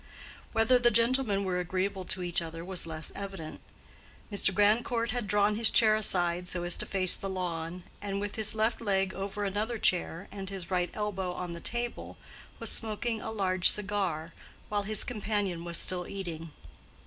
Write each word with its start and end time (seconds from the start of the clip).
Whether 0.51 0.79
the 0.79 0.89
gentlemen 0.89 1.45
were 1.45 1.59
agreeable 1.59 2.05
to 2.05 2.23
each 2.23 2.41
other 2.41 2.65
was 2.65 2.87
less 2.87 3.11
evident. 3.13 3.61
Mr. 4.31 4.51
Grandcourt 4.51 5.11
had 5.11 5.27
drawn 5.27 5.55
his 5.57 5.69
chair 5.69 5.95
aside 5.95 6.47
so 6.47 6.63
as 6.63 6.75
to 6.77 6.87
face 6.87 7.15
the 7.15 7.29
lawn, 7.29 7.83
and 8.01 8.19
with 8.19 8.35
his 8.35 8.55
left 8.55 8.81
leg 8.81 9.13
over 9.13 9.43
another 9.45 9.77
chair, 9.77 10.27
and 10.31 10.49
his 10.49 10.71
right 10.71 10.89
elbow 10.95 11.31
on 11.33 11.51
the 11.51 11.59
table, 11.61 12.17
was 12.57 12.71
smoking 12.71 13.21
a 13.21 13.29
large 13.29 13.69
cigar, 13.69 14.33
while 14.69 14.81
his 14.81 15.03
companion 15.03 15.63
was 15.63 15.77
still 15.77 16.07
eating. 16.07 16.49